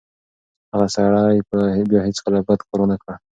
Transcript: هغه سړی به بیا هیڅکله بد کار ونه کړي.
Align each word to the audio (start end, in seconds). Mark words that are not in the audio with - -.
هغه 0.71 0.87
سړی 0.95 1.37
به 1.49 1.59
بیا 1.89 2.01
هیڅکله 2.07 2.39
بد 2.47 2.59
کار 2.67 2.77
ونه 2.81 2.97
کړي. 3.01 3.15